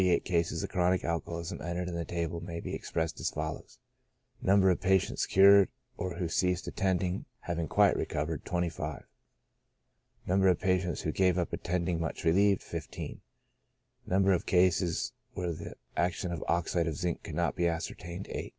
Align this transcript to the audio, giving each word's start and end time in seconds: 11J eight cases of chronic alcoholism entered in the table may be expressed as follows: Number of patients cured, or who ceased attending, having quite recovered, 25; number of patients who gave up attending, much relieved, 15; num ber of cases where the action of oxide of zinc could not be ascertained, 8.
11J 0.01 0.07
eight 0.09 0.25
cases 0.25 0.63
of 0.63 0.69
chronic 0.71 1.03
alcoholism 1.03 1.61
entered 1.61 1.87
in 1.87 1.93
the 1.93 2.03
table 2.03 2.39
may 2.41 2.59
be 2.59 2.73
expressed 2.73 3.19
as 3.19 3.29
follows: 3.29 3.77
Number 4.41 4.71
of 4.71 4.81
patients 4.81 5.27
cured, 5.27 5.69
or 5.95 6.15
who 6.15 6.27
ceased 6.27 6.65
attending, 6.65 7.25
having 7.41 7.67
quite 7.67 7.95
recovered, 7.95 8.43
25; 8.43 9.03
number 10.25 10.47
of 10.47 10.59
patients 10.59 11.01
who 11.01 11.11
gave 11.11 11.37
up 11.37 11.53
attending, 11.53 11.99
much 11.99 12.23
relieved, 12.25 12.63
15; 12.63 13.21
num 14.07 14.23
ber 14.23 14.31
of 14.31 14.47
cases 14.47 15.13
where 15.33 15.51
the 15.53 15.75
action 15.95 16.31
of 16.31 16.43
oxide 16.47 16.87
of 16.87 16.95
zinc 16.95 17.21
could 17.21 17.35
not 17.35 17.55
be 17.55 17.67
ascertained, 17.67 18.25
8. 18.31 18.49